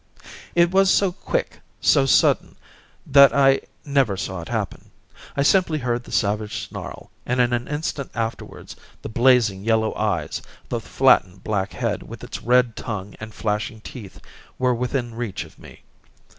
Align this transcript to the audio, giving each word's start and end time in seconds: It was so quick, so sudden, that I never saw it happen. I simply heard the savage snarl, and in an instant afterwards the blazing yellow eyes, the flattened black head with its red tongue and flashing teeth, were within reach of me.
It 0.55 0.71
was 0.71 0.89
so 0.89 1.11
quick, 1.11 1.59
so 1.79 2.07
sudden, 2.07 2.55
that 3.05 3.35
I 3.35 3.61
never 3.85 4.17
saw 4.17 4.41
it 4.41 4.47
happen. 4.49 4.89
I 5.37 5.43
simply 5.43 5.77
heard 5.77 6.03
the 6.05 6.11
savage 6.11 6.67
snarl, 6.67 7.11
and 7.23 7.39
in 7.39 7.53
an 7.53 7.67
instant 7.67 8.09
afterwards 8.15 8.75
the 9.03 9.09
blazing 9.09 9.63
yellow 9.63 9.93
eyes, 9.93 10.41
the 10.69 10.79
flattened 10.79 11.43
black 11.43 11.73
head 11.73 12.01
with 12.01 12.23
its 12.23 12.41
red 12.41 12.75
tongue 12.75 13.13
and 13.19 13.31
flashing 13.31 13.79
teeth, 13.81 14.19
were 14.57 14.73
within 14.73 15.13
reach 15.13 15.43
of 15.45 15.59
me. 15.59 15.83